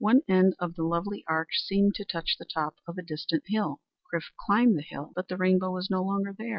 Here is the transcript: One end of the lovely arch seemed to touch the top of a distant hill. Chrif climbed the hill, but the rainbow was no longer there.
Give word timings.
One 0.01 0.21
end 0.27 0.55
of 0.57 0.73
the 0.73 0.81
lovely 0.83 1.23
arch 1.27 1.61
seemed 1.63 1.93
to 1.93 2.05
touch 2.05 2.35
the 2.39 2.45
top 2.51 2.73
of 2.87 2.97
a 2.97 3.03
distant 3.03 3.43
hill. 3.45 3.81
Chrif 4.11 4.31
climbed 4.35 4.75
the 4.75 4.81
hill, 4.81 5.11
but 5.13 5.27
the 5.27 5.37
rainbow 5.37 5.69
was 5.69 5.91
no 5.91 6.01
longer 6.01 6.33
there. 6.35 6.49